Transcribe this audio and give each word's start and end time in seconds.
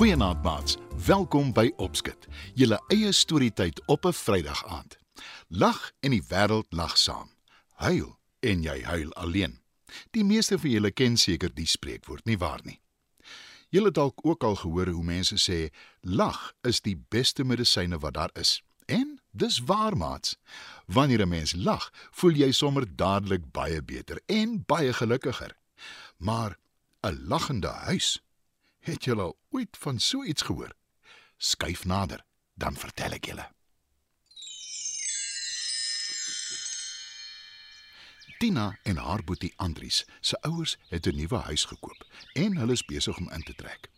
Goeienaand 0.00 0.42
maats. 0.42 0.76
Welkom 1.06 1.52
by 1.52 1.72
Opskit. 1.76 2.26
Julle 2.54 2.80
eie 2.88 3.12
storietyd 3.12 3.82
op 3.86 4.04
'n 4.04 4.12
Vrydag 4.12 4.66
aand. 4.66 4.99
Lag 5.48 5.92
en 6.00 6.10
die 6.10 6.24
wêreld 6.28 6.70
lag 6.70 6.96
saam. 6.98 7.30
Huil 7.82 8.16
en 8.40 8.62
jy 8.62 8.82
huil 8.82 9.12
alleen. 9.14 9.58
Die 10.10 10.24
meeste 10.24 10.58
van 10.58 10.70
julle 10.70 10.90
ken 10.90 11.16
seker 11.16 11.50
die 11.54 11.66
spreekwoord, 11.66 12.24
nie 12.24 12.38
waar 12.38 12.60
nie? 12.64 12.78
Julle 13.70 13.90
het 13.90 13.98
dalk 13.98 14.24
ook 14.26 14.44
al 14.44 14.56
gehoor 14.62 14.90
hoe 14.90 15.04
mense 15.04 15.38
sê 15.38 15.70
lag 16.00 16.52
is 16.66 16.80
die 16.80 16.96
beste 16.96 17.44
medisyne 17.44 17.98
wat 17.98 18.14
daar 18.14 18.34
is. 18.34 18.62
En 18.86 19.20
dis 19.30 19.60
waar 19.66 19.96
maats. 19.96 20.36
Wanneer 20.86 21.22
'n 21.22 21.28
mens 21.28 21.52
lag, 21.54 21.90
voel 22.10 22.32
jy 22.32 22.50
sommer 22.52 22.96
dadelik 22.96 23.52
baie 23.52 23.82
beter 23.82 24.20
en 24.26 24.64
baie 24.66 24.92
gelukkiger. 24.92 25.56
Maar 26.16 26.58
'n 27.02 27.26
lagende 27.26 27.68
huis 27.68 28.20
Het 28.80 29.04
julle 29.04 29.34
ooit 29.50 29.76
van 29.78 29.98
so 29.98 30.24
iets 30.24 30.42
gehoor? 30.42 30.72
Skuif 31.36 31.84
nader, 31.84 32.24
dan 32.54 32.76
vertel 32.76 33.12
ek 33.12 33.24
julle. 33.24 33.44
Tina 38.40 38.78
en 38.82 38.96
haar 38.96 39.20
boetie 39.24 39.52
Andries 39.56 40.04
se 40.20 40.38
ouers 40.40 40.76
het 40.88 41.06
'n 41.06 41.16
nuwe 41.16 41.36
huis 41.36 41.64
gekoop 41.64 42.04
en 42.32 42.56
hulle 42.56 42.72
is 42.72 42.84
besig 42.84 43.16
om 43.16 43.30
in 43.30 43.42
te 43.42 43.54
trek. 43.54 43.90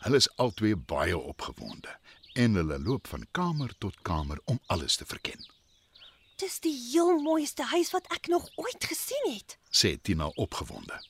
Hulle 0.00 0.16
is 0.16 0.36
albei 0.36 0.76
baie 0.76 1.18
opgewonde 1.18 1.98
en 2.32 2.54
hulle 2.54 2.78
loop 2.78 3.06
van 3.06 3.26
kamer 3.30 3.74
tot 3.78 4.02
kamer 4.02 4.40
om 4.44 4.58
alles 4.66 4.96
te 4.96 5.06
verken. 5.06 5.46
Dis 6.36 6.60
die 6.60 6.74
heel 6.90 7.18
mooiste 7.18 7.62
huis 7.62 7.90
wat 7.90 8.06
ek 8.06 8.26
nog 8.26 8.50
ooit 8.54 8.84
gesien 8.84 9.32
het. 9.32 9.58
Sê 9.70 10.00
Tina 10.02 10.26
opgewonde. 10.26 11.02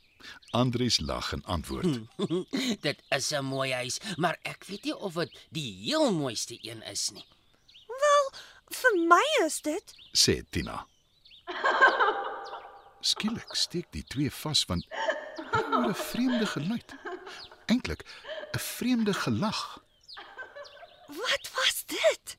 Andries 0.51 0.99
lag 0.99 1.33
en 1.33 1.45
antwoord: 1.45 1.99
Dit 2.87 3.03
is 3.09 3.31
'n 3.31 3.45
mooi 3.45 3.73
huis, 3.73 3.99
maar 4.17 4.39
ek 4.43 4.65
weet 4.65 4.85
nie 4.85 4.97
of 4.97 5.15
dit 5.15 5.47
die 5.49 5.73
heel 5.85 6.13
mooiste 6.13 6.59
een 6.61 6.83
is 6.83 7.11
nie. 7.11 7.27
Wel, 7.87 8.33
vir 8.69 8.95
my 9.09 9.45
is 9.47 9.61
dit. 9.61 9.95
sê 10.13 10.43
Tina. 10.51 10.87
Skielik 13.01 13.55
steek 13.57 13.87
die 13.95 14.05
twee 14.05 14.31
vas 14.43 14.65
want 14.69 14.87
hoor 15.53 15.89
'n 15.89 15.95
vreemde 15.95 16.47
geluid. 16.47 16.95
Eintlik 17.67 18.03
'n 18.55 18.59
vreemde 18.59 19.15
gelag, 19.15 19.79
Wat 21.07 21.51
was 21.55 21.83
dit? 21.87 22.37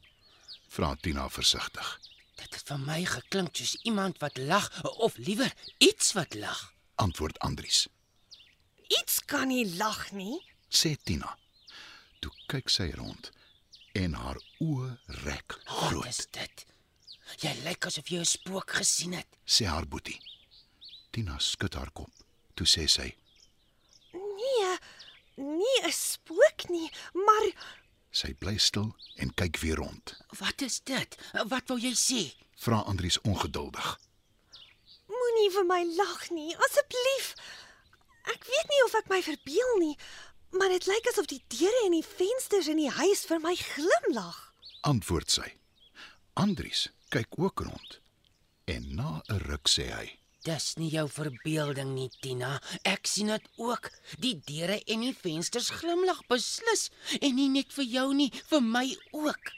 vra 0.69 0.95
Tina 1.01 1.29
versigtig. 1.29 1.99
Dit 2.35 2.53
het 2.55 2.63
vir 2.67 2.79
my 2.79 3.05
geklink 3.05 3.55
soos 3.55 3.75
iemand 3.83 4.17
wat 4.19 4.37
lag 4.37 4.83
of 4.83 5.17
liewer 5.17 5.53
iets 5.77 6.13
wat 6.13 6.33
lag. 6.33 6.73
Antwoord 6.95 7.39
Andries. 7.39 7.87
Iets 8.87 9.25
kan 9.25 9.47
nie 9.47 9.75
lag 9.75 10.11
nie. 10.11 10.45
Sê 10.69 10.95
Tina. 11.03 11.37
Toe 12.19 12.31
kyk 12.47 12.69
sy 12.69 12.91
rond 12.95 13.31
en 13.93 14.13
haar 14.13 14.37
oë 14.59 14.97
rek 15.05 15.57
Wat 15.65 15.67
groot, 15.67 16.05
is 16.05 16.27
dit? 16.31 16.65
Jy 17.39 17.53
lyk 17.63 17.85
asof 17.85 18.07
jy 18.07 18.19
'n 18.19 18.25
spook 18.25 18.71
gesien 18.71 19.13
het. 19.13 19.27
sê 19.45 19.65
haar 19.65 19.87
boetie. 19.87 20.19
Tina 21.11 21.37
skud 21.39 21.73
haar 21.73 21.91
kop. 21.91 22.11
Toe 22.55 22.67
sê 22.67 22.87
sy: 22.87 23.15
Nee, 24.13 24.77
nie 25.35 25.79
'n 25.83 25.91
spook 25.91 26.69
nie, 26.69 26.89
maar 27.13 27.51
Sy 28.11 28.33
bly 28.33 28.57
stil 28.57 28.95
en 29.15 29.33
kyk 29.33 29.57
weer 29.63 29.75
rond. 29.79 30.17
Wat 30.39 30.61
is 30.61 30.81
dit? 30.83 31.15
Wat 31.47 31.67
wou 31.69 31.79
jy 31.79 31.93
sê? 31.95 32.33
Vra 32.59 32.81
Andries 32.83 33.21
ongeduldig. 33.21 33.99
moenie 35.07 35.51
vir 35.55 35.65
my 35.65 35.83
lag 35.97 36.29
nie, 36.31 36.51
asseblief. 36.67 37.35
Ek 38.31 38.45
weet 38.45 38.69
nie 38.69 38.83
of 38.85 38.95
ek 38.99 39.09
my 39.09 39.21
verbeel 39.25 39.71
nie, 39.79 39.95
maar 40.51 40.69
dit 40.69 40.87
lyk 40.89 41.07
asof 41.11 41.29
die 41.31 41.41
deure 41.47 41.85
en 41.85 41.95
die 41.95 42.05
vensters 42.05 42.69
in 42.71 42.77
die 42.77 42.91
huis 42.91 43.25
vir 43.29 43.39
my 43.39 43.55
glimlag. 43.55 44.39
Antwoord 44.87 45.31
sy. 45.31 45.47
Andries 46.33 46.89
kyk 47.09 47.37
ook 47.39 47.63
rond. 47.67 47.99
En 48.65 48.95
na 48.95 49.21
'n 49.29 49.39
ruk 49.47 49.67
sê 49.67 49.87
hy: 49.91 50.07
Dis 50.43 50.75
nie 50.77 50.89
jou 50.89 51.05
verbeelding 51.09 51.91
nie, 51.93 52.09
Tina. 52.21 52.55
Ek 52.83 53.05
sien 53.07 53.27
dit 53.29 53.43
ook. 53.61 53.91
Die 54.17 54.33
deure 54.45 54.79
en 54.89 55.01
die 55.05 55.13
vensters 55.13 55.69
glimlag 55.69 56.23
beslis 56.31 56.87
en 57.21 57.35
nie 57.37 57.49
net 57.49 57.71
vir 57.75 57.85
jou 57.85 58.07
nie, 58.17 58.31
vir 58.49 58.61
my 58.61 58.87
ook. 59.11 59.51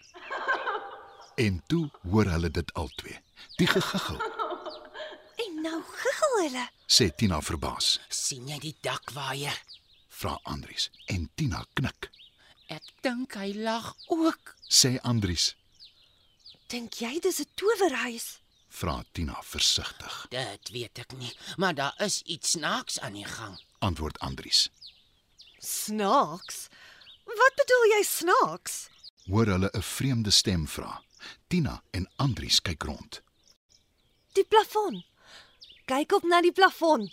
En 1.38 1.64
toe 1.68 1.88
hoor 2.12 2.28
hulle 2.30 2.50
dit 2.54 2.74
albei. 2.78 3.16
Die 3.58 3.66
gegiggel, 3.68 4.20
En 5.44 5.56
nou 5.66 5.80
giggel 5.82 6.36
hulle. 6.44 6.66
sê 6.88 7.08
Tina 7.18 7.40
verbaas. 7.42 8.00
sien 8.10 8.46
jy 8.48 8.60
die 8.60 8.76
dakwaaier? 8.86 9.58
Vra 10.14 10.36
Andries 10.46 10.92
en 11.10 11.26
Tina 11.36 11.64
knik. 11.74 12.12
Ek 12.70 12.84
dink 13.02 13.34
hy 13.34 13.50
lag 13.58 13.96
ook. 14.14 14.54
Sê 14.70 15.00
Andries, 15.02 15.56
Dink 16.70 17.02
jy 17.02 17.20
dis 17.20 17.40
'n 17.42 17.50
towerhuis? 17.56 18.38
Vra 18.74 19.04
Tina 19.12 19.38
versigtig. 19.46 20.26
Dit 20.34 20.70
weet 20.74 21.00
ek 21.04 21.14
nie, 21.18 21.32
maar 21.62 21.76
daar 21.78 21.94
is 22.02 22.22
iets 22.26 22.56
snaaks 22.58 23.00
aan 23.00 23.14
die 23.20 23.26
gang. 23.26 23.58
Antwoord 23.80 24.20
Andries. 24.20 24.70
Snaaks. 25.60 26.68
Wat 27.26 27.56
bedoel 27.62 27.86
jy 27.98 28.02
snaaks? 28.08 28.78
Hoor 29.30 29.48
hulle 29.54 29.70
'n 29.74 29.82
vreemde 29.82 30.32
stem 30.32 30.68
vra. 30.68 31.02
Tina 31.48 31.84
en 31.92 32.10
Andries 32.18 32.60
kyk 32.62 32.84
rond. 32.84 33.22
Die 34.34 34.44
plafon. 34.46 35.04
Kyk 35.86 36.12
op 36.12 36.24
na 36.24 36.42
die 36.42 36.52
plafon. 36.52 37.12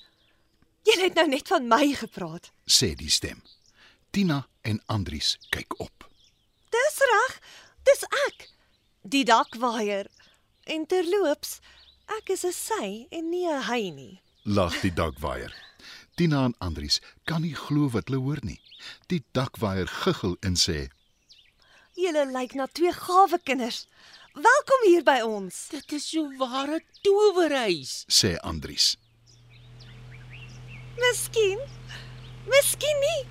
Jy 0.82 0.96
het 1.02 1.14
nou 1.14 1.28
net 1.28 1.48
van 1.48 1.68
my 1.68 1.92
gepraat. 1.94 2.50
Sê 2.66 2.94
die 2.96 3.10
stem. 3.10 3.42
Tina 4.10 4.46
en 4.62 4.82
Andries 4.86 5.36
kyk 5.50 5.76
op. 5.80 6.08
Dis 6.70 6.98
reg. 7.12 7.40
Dis 7.84 8.02
ek. 8.26 8.48
Die 9.02 9.24
dakwaaier. 9.24 10.06
En 10.64 10.86
terloops, 10.86 11.60
ek 12.18 12.28
is 12.30 12.44
'n 12.44 12.52
sy 12.52 13.06
en 13.10 13.30
nie 13.30 13.46
'n 13.48 13.62
hy 13.62 13.90
nie. 13.90 14.20
Lag 14.44 14.80
die 14.80 14.92
dakwaaier. 14.92 15.54
Tina 16.16 16.44
en 16.44 16.54
Andries 16.58 17.00
kan 17.24 17.42
nie 17.42 17.54
glo 17.54 17.88
wat 17.88 18.08
hulle 18.08 18.20
hoor 18.20 18.38
nie. 18.42 18.60
Die 19.08 19.24
dakwaaier 19.32 19.86
giggel 19.86 20.36
en 20.40 20.56
sê: 20.56 20.88
Julle 21.94 22.26
lyk 22.32 22.54
na 22.54 22.66
twee 22.66 22.92
gawe 22.92 23.38
kinders. 23.44 23.86
Welkom 24.34 24.80
hier 24.86 25.02
by 25.02 25.20
ons. 25.20 25.68
Dit 25.68 25.92
is 25.92 26.10
so 26.10 26.28
ware 26.38 26.80
towerhuis. 27.02 28.04
sê 28.08 28.36
Andries. 28.40 28.96
Miskien. 30.98 31.58
Miskien 32.46 33.00
nie. 33.00 33.26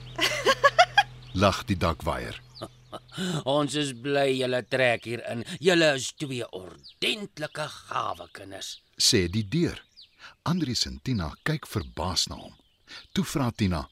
Lag 1.42 1.66
die 1.66 1.78
dakwaaier. 1.78 2.42
Ons 3.58 3.76
is 3.76 3.94
bly 3.94 4.30
julle 4.40 4.62
trek 4.68 5.06
hier 5.06 5.24
in. 5.32 5.44
Julle 5.60 5.94
is 6.00 6.12
twee 6.20 6.46
ordentlike 6.52 7.68
gawe 7.68 8.28
kinders. 8.34 8.80
sê 8.98 9.28
die 9.32 9.46
deur. 9.48 9.80
Andries 10.44 10.86
en 10.90 11.00
Tina 11.04 11.30
kyk 11.48 11.68
verbaas 11.68 12.28
na 12.30 12.36
hom. 12.36 12.56
Toe 13.14 13.24
vra 13.24 13.52
Tina: 13.52 13.86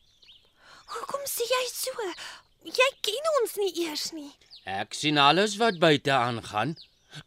Hoekom 0.93 1.23
sê 1.29 1.47
jy 1.47 1.63
so? 1.71 2.11
Jy 2.67 2.89
ken 3.05 3.31
ons 3.41 3.55
nie 3.61 3.71
eers 3.85 4.11
nie. 4.13 4.31
Ek 4.67 4.93
sien 4.97 5.17
alles 5.17 5.55
wat 5.61 5.79
buite 5.79 6.11
aangaan. 6.11 6.75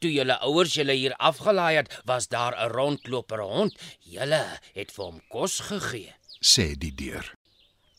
Toe 0.00 0.10
julle 0.12 0.36
ouers 0.44 0.74
julle 0.76 0.94
hier 0.94 1.14
afgelaai 1.16 1.76
het, 1.80 1.92
was 2.04 2.28
daar 2.28 2.54
'n 2.56 2.72
rondloper 2.76 3.40
hond. 3.40 3.72
Julle 4.04 4.60
het 4.74 4.92
vir 4.92 5.04
hom 5.04 5.20
kos 5.28 5.60
gegee. 5.60 6.14
sê 6.40 6.74
die 6.76 6.94
deur. 6.94 7.39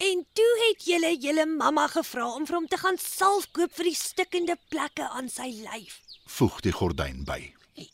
En 0.01 0.25
toe 0.33 0.53
het 0.67 0.85
julle 0.89 1.11
julle 1.21 1.45
mamma 1.45 1.83
gevra 1.93 2.23
om 2.33 2.45
vir 2.49 2.55
hom 2.57 2.67
te 2.67 2.77
gaan 2.81 2.97
salf 2.97 3.43
koop 3.53 3.73
vir 3.77 3.91
die 3.91 3.97
stikkende 3.97 4.55
plekke 4.73 5.05
aan 5.13 5.27
sy 5.29 5.51
lyf. 5.61 5.99
Voeg 6.25 6.57
die 6.65 6.73
gordyn 6.73 7.19
by. 7.27 7.37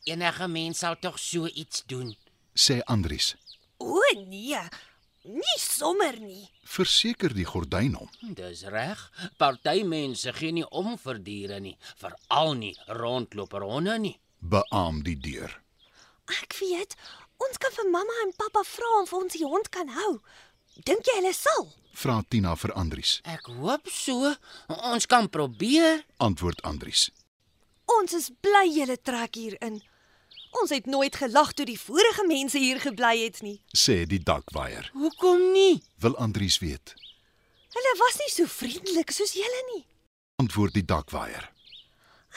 Enige 0.08 0.48
mens 0.48 0.86
sal 0.86 0.96
tog 1.04 1.18
so 1.20 1.50
iets 1.52 1.84
doen. 1.92 2.14
Sê 2.56 2.80
Andries: 2.88 3.34
O 3.84 4.00
nee, 4.24 4.62
nie 5.28 5.58
sommer 5.60 6.16
nie. 6.20 6.48
"Verseker 6.64 7.36
die 7.36 7.46
gordyn 7.46 8.00
hom." 8.00 8.10
Dis 8.40 8.64
reg. 8.64 9.04
Party 9.38 9.84
mense 9.84 10.32
gee 10.34 10.52
nie 10.52 10.68
om 10.70 10.98
vir 10.98 11.20
diere 11.20 11.60
nie, 11.60 11.78
veral 11.98 12.54
nie 12.54 12.76
rondloper 12.88 13.68
honde 13.68 14.00
nie. 14.00 14.20
Beaam 14.40 15.04
die 15.04 15.20
deur. 15.20 15.62
Ek 16.42 16.56
weet, 16.60 16.96
ons 17.38 17.58
kan 17.58 17.72
vir 17.72 17.92
mamma 17.92 18.14
en 18.24 18.34
pappa 18.38 18.64
vra 18.64 19.02
of 19.02 19.14
ons 19.14 19.34
die 19.34 19.46
hond 19.46 19.70
kan 19.70 19.90
hou. 19.90 20.22
Dink 20.86 21.06
jy 21.08 21.16
hulle 21.20 21.34
sal? 21.34 21.68
Vra 21.98 22.20
Tina 22.30 22.54
vir 22.56 22.74
Andries. 22.78 23.18
Ek 23.26 23.48
hoop 23.58 23.90
so. 23.90 24.34
Ons 24.70 25.08
kan 25.10 25.28
probeer. 25.34 26.04
Antwoord 26.22 26.62
Andries. 26.68 27.08
Ons 27.98 28.14
is 28.14 28.28
bly 28.44 28.66
julle 28.70 28.98
trek 29.02 29.36
hier 29.40 29.56
in. 29.64 29.80
Ons 30.62 30.72
het 30.76 30.86
nooit 30.90 31.16
gelag 31.18 31.54
toe 31.58 31.66
die 31.68 31.80
vorige 31.80 32.24
mense 32.28 32.60
hier 32.62 32.80
gebly 32.82 33.16
het 33.24 33.42
nie. 33.42 33.60
sê 33.76 34.06
die 34.08 34.20
dakwaier. 34.24 34.90
Hoekom 34.94 35.52
nie? 35.54 35.82
Wil 36.02 36.16
Andries 36.18 36.60
weet. 36.64 36.94
Hulle 37.74 37.94
was 38.00 38.18
nie 38.22 38.32
so 38.34 38.46
vriendelik 38.50 39.12
soos 39.12 39.34
julle 39.38 39.62
nie. 39.74 39.84
Antwoord 40.42 40.74
die 40.78 40.86
dakwaier, 40.86 41.50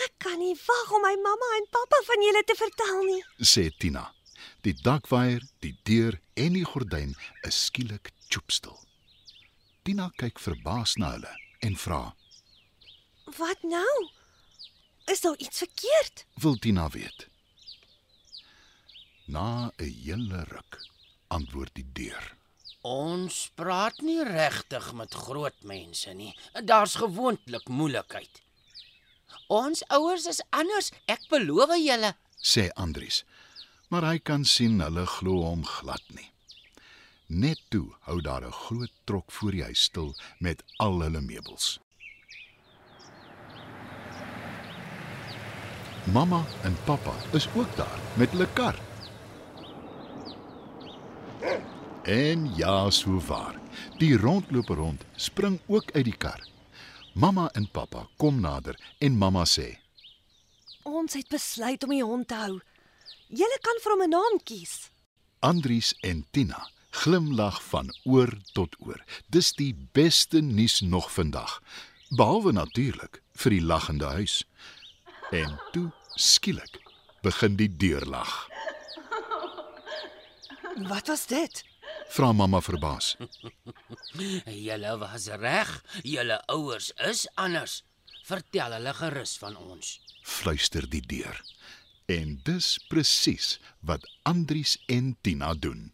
Ek 0.00 0.14
kan 0.22 0.38
nie 0.40 0.54
wag 0.56 0.92
om 0.96 1.02
my 1.04 1.12
mamma 1.20 1.48
en 1.58 1.66
pappa 1.68 1.98
van 2.06 2.22
julle 2.24 2.40
te 2.48 2.54
vertel 2.56 3.02
nie. 3.04 3.22
sê 3.44 3.68
Tina. 3.78 4.06
Die 4.64 4.72
dakwaier, 4.72 5.42
die 5.60 5.74
deur 5.84 6.16
en 6.36 6.54
die 6.56 6.64
gordyn 6.64 7.12
is 7.44 7.58
skielik 7.66 8.08
choopstil. 8.30 8.78
Tina 9.82 10.10
kyk 10.20 10.38
verbaas 10.38 10.96
na 11.00 11.12
hulle 11.16 11.34
en 11.66 11.76
vra: 11.76 12.02
Wat 13.38 13.62
nou? 13.62 13.96
Is 15.10 15.20
daar 15.20 15.36
iets 15.38 15.58
verkeerd? 15.58 16.26
"Wil 16.34 16.56
Tina 16.56 16.88
weet?" 16.88 17.28
Na 19.26 19.70
'n 19.78 19.94
hele 20.04 20.44
ruk 20.44 20.78
antwoord 21.28 21.74
die 21.74 21.86
deur. 21.92 22.36
Ons 22.82 23.50
praat 23.54 23.98
nie 24.00 24.22
regtig 24.24 24.92
met 24.96 25.14
groot 25.14 25.62
mense 25.62 26.12
nie. 26.16 26.32
Daar's 26.64 26.94
gewoonlik 26.94 27.68
moeilikheid. 27.68 28.40
Ons 29.52 29.82
ouers 29.92 30.26
is 30.30 30.40
anders, 30.50 30.90
ek 31.06 31.28
beloof 31.28 31.76
julle. 31.76 32.14
sê 32.40 32.70
Andries. 32.74 33.24
Maar 33.90 34.02
hy 34.02 34.18
kan 34.18 34.44
sien 34.44 34.80
hulle 34.80 35.04
glo 35.06 35.42
hom 35.44 35.64
glad 35.66 36.02
nie. 36.14 36.30
Net 37.30 37.60
toe 37.70 37.86
hou 38.10 38.20
daar 38.20 38.42
'n 38.42 38.52
groot 38.52 38.92
trok 39.04 39.30
voor 39.32 39.50
die 39.50 39.62
huis 39.62 39.82
stil 39.82 40.16
met 40.38 40.64
al 40.76 41.00
hulle 41.00 41.20
meubels. 41.20 41.78
Mamma 46.12 46.44
en 46.62 46.76
pappa 46.84 47.14
is 47.32 47.48
ook 47.54 47.76
daar 47.76 48.00
met 48.16 48.30
hulle 48.30 48.52
kar. 48.52 48.78
En 52.02 52.54
ja, 52.54 52.90
so 52.90 53.20
waar. 53.20 53.60
Die 53.98 54.16
rondloper 54.16 54.76
rond 54.76 55.04
spring 55.16 55.60
ook 55.66 55.90
uit 55.92 56.04
die 56.04 56.16
kar. 56.16 56.48
Mamma 57.14 57.48
en 57.52 57.70
pappa 57.70 58.08
kom 58.16 58.40
nader 58.40 58.94
en 58.98 59.16
mamma 59.16 59.44
sê: 59.44 59.78
Ons 60.82 61.12
het 61.12 61.28
besluit 61.28 61.82
om 61.82 61.90
die 61.90 62.04
hond 62.04 62.28
te 62.28 62.34
hou. 62.34 62.60
Julle 63.28 63.58
kan 63.60 63.78
vir 63.82 63.92
hom 63.92 64.02
'n 64.02 64.10
naam 64.10 64.40
kies. 64.42 64.90
Andries 65.38 65.94
en 66.00 66.26
Tina 66.30 66.70
glimlag 66.90 67.62
van 67.62 67.94
oor 68.04 68.32
tot 68.52 68.76
oor. 68.78 69.04
Dis 69.28 69.52
die 69.52 69.74
beste 69.92 70.40
nuus 70.40 70.80
nog 70.80 71.12
vandag. 71.12 71.62
Behalwe 72.08 72.52
natuurlik 72.52 73.22
vir 73.38 73.50
die 73.50 73.62
lagende 73.62 74.06
huis. 74.18 74.44
En 75.30 75.60
toe 75.72 75.90
skielik 76.14 76.80
begin 77.22 77.56
die 77.56 77.70
deur 77.76 78.04
lag. 78.06 78.48
Wat 80.88 81.06
was 81.06 81.26
dit? 81.26 81.64
Vra 82.10 82.32
mamma 82.32 82.60
verbaas. 82.60 83.16
Julle 84.44 84.96
was 84.98 85.28
reg. 85.38 85.70
Julle 86.02 86.40
ouers 86.46 86.90
is 87.06 87.28
anders. 87.34 87.82
Vertel 88.26 88.74
hulle 88.78 88.94
gerus 88.94 89.36
van 89.38 89.56
ons. 89.56 90.00
Fluister 90.22 90.88
die 90.90 91.02
deur. 91.06 91.38
En 92.10 92.40
dis 92.44 92.72
presies 92.90 93.58
wat 93.86 94.06
Andries 94.26 94.76
en 94.90 95.14
Tina 95.22 95.54
doen. 95.54 95.92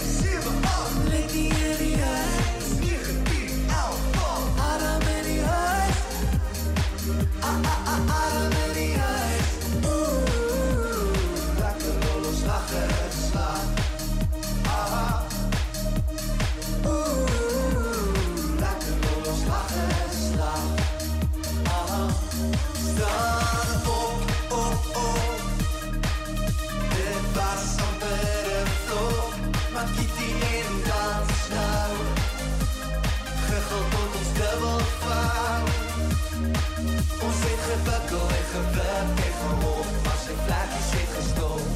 agressiva. 0.00 0.79
gebakken 37.70 38.28
en 38.38 38.46
gewerkt 38.54 39.18
en 39.26 39.34
geholpen, 39.42 40.00
maar 40.04 40.18
zijn 40.24 40.40
vlaagjes 40.44 40.86
zit 40.92 41.10
gestoken. 41.18 41.72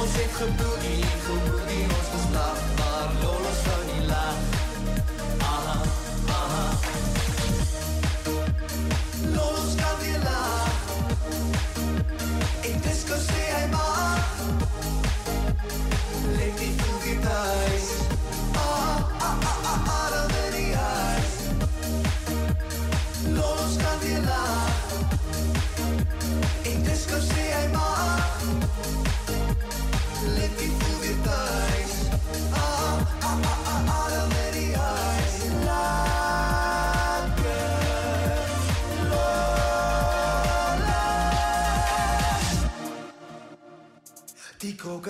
Ons 0.00 0.12
heeft 0.18 0.36
gebloed, 0.42 0.80
die 0.84 1.04
gebloed, 1.26 1.66
die 1.70 1.84
ons 1.98 2.08
geslacht, 2.14 2.62
maar 2.78 3.08
Lolo's 3.22 3.60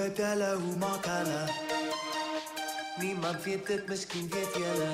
krokodille, 0.02 0.54
hoe 0.54 0.76
maak 0.76 1.06
hulle? 1.06 1.42
Niemand 3.00 3.42
weet 3.44 3.66
dit, 3.66 3.88
miskien 3.88 4.28
weet 4.30 4.54
julle. 4.54 4.88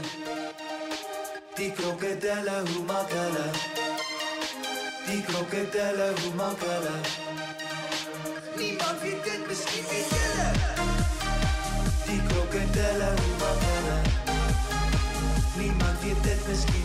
Die 1.54 1.72
krokodille, 1.72 2.56
hoe 2.72 2.84
maak 2.84 3.10
hulle? 3.10 3.46
Die 5.06 5.22
krokodille, 5.22 6.12
hoe 6.20 6.34
maak 6.34 6.60
hulle? 6.60 6.94
Niemand 8.56 9.00
weet 9.00 9.24
dit, 9.24 9.46
miskien 9.48 9.84
weet 9.90 10.10
julle. 10.16 10.48
Die 12.06 12.20
krokodille, 12.28 13.10
hoe 13.22 13.34
maak 13.40 13.66
hulle? 13.70 13.96
Niemand 15.56 16.00
weet 16.02 16.22
dit, 16.22 16.48
miskien 16.48 16.78